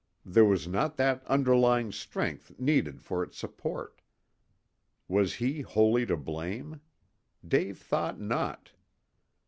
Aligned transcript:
There 0.25 0.45
was 0.45 0.67
not 0.67 0.97
that 0.97 1.23
underlying 1.27 1.91
strength 1.91 2.53
needed 2.59 3.03
for 3.03 3.21
its 3.21 3.37
support. 3.37 4.01
Was 5.07 5.35
he 5.35 5.61
wholly 5.61 6.07
to 6.07 6.17
blame? 6.17 6.81
Dave 7.47 7.77
thought 7.77 8.19
not. 8.19 8.71